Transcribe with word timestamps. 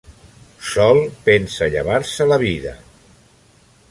Sol, 0.69 1.01
pensa 1.27 1.69
llevar-se 1.75 2.29
la 2.31 2.41
vida. 2.45 2.75